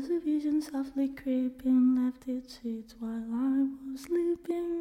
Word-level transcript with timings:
Because 0.00 0.16
a 0.16 0.20
vision 0.20 0.62
softly 0.62 1.08
creeping. 1.08 2.02
Left 2.02 2.26
its 2.26 2.58
seats 2.62 2.94
while 3.00 3.22
I 3.34 3.66
was 3.92 4.00
sleeping, 4.00 4.79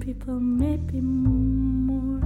people, 0.00 0.40
maybe 0.40 1.00
more. 1.00 2.22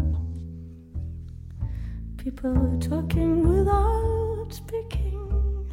People 2.16 2.78
talking 2.81 3.47
without 3.47 4.47
speaking, 4.50 5.71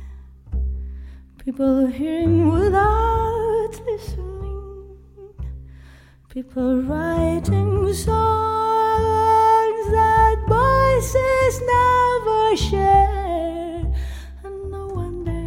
people 1.37 1.85
hearing 1.85 2.49
without 2.49 3.71
listening, 3.85 4.97
people 6.29 6.81
writing 6.81 7.93
songs 7.93 9.85
that 9.95 10.37
voices 10.47 11.61
never 11.73 12.57
share, 12.57 13.85
and 14.43 14.71
no 14.71 14.87
one 14.87 15.23
dare 15.23 15.45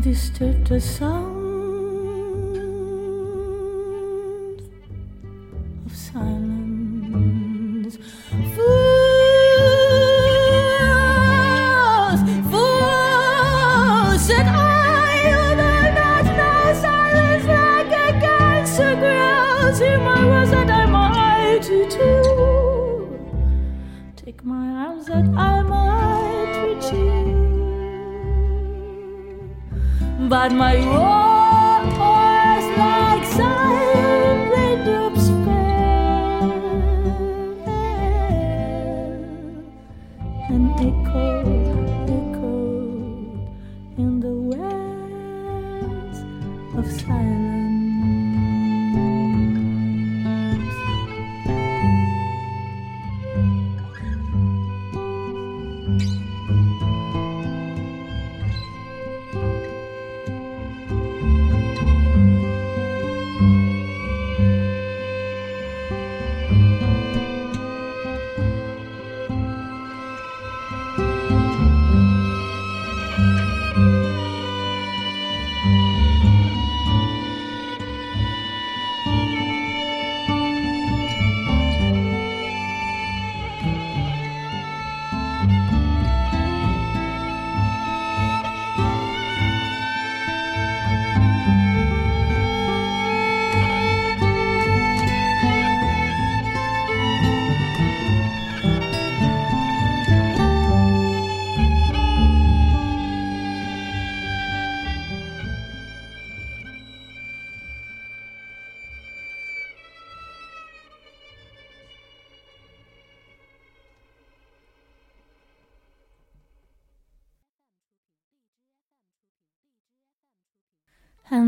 disturb 0.00 0.64
the 0.68 0.80
sound 0.80 1.25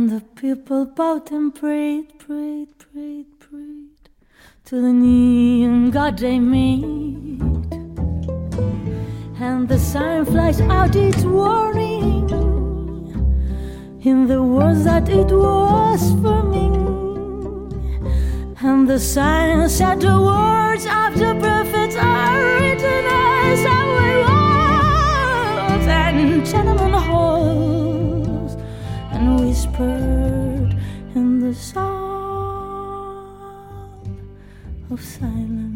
And 0.08 0.22
the 0.22 0.24
people 0.40 0.86
bowed 0.86 1.30
and 1.32 1.54
prayed, 1.54 2.18
prayed, 2.18 2.68
prayed, 2.78 3.26
prayed 3.38 4.08
to 4.64 4.80
the 4.80 4.90
neon 4.90 5.90
God 5.90 6.16
they 6.16 6.38
made. 6.38 7.42
And 9.38 9.68
the 9.68 9.78
sign 9.78 10.24
flies 10.24 10.62
out 10.62 10.96
its 10.96 11.24
warning 11.24 12.30
in 14.00 14.26
the 14.26 14.42
words 14.42 14.84
that 14.84 15.10
it 15.10 15.30
was 15.30 16.00
forming. 16.22 16.76
And 18.62 18.88
the 18.88 18.98
sign 18.98 19.68
said 19.68 20.00
the 20.00 20.18
words 20.18 20.86
of 20.86 21.18
the 21.18 21.36
prophets 21.38 21.96
are 21.96 22.44
written 22.56 23.04
as 23.44 23.66
our 23.76 24.20
walls 24.24 25.86
and 25.86 26.46
gentlemen 26.46 26.92
halls 26.94 27.97
and 29.18 29.40
whispered 29.40 30.70
in 31.16 31.40
the 31.40 31.52
sound 31.52 31.78
of 34.92 35.02
silence. 35.02 35.67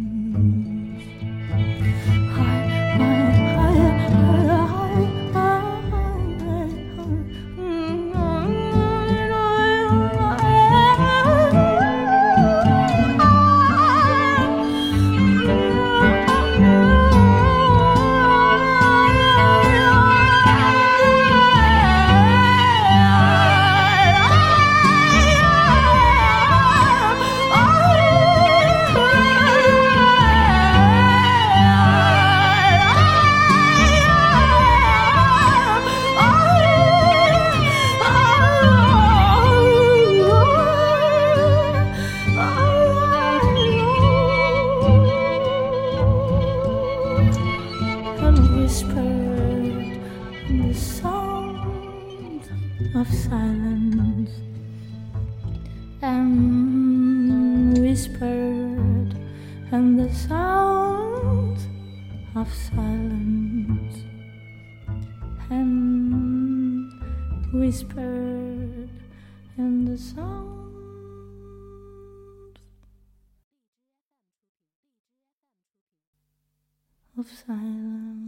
whispered 57.92 59.12
and 59.70 60.00
the 60.00 60.10
sound 60.14 61.58
of 62.34 62.48
silence. 62.54 63.96
And 65.50 66.90
whispered 67.52 68.88
and 69.58 69.86
the 69.86 69.98
sound 69.98 70.58
of 77.18 77.28
silence. 77.46 78.21